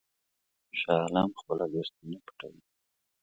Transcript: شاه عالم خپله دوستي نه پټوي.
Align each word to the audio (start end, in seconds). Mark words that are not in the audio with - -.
شاه 0.79 0.99
عالم 1.03 1.29
خپله 1.39 1.65
دوستي 1.73 2.03
نه 2.11 2.19
پټوي. 2.25 2.61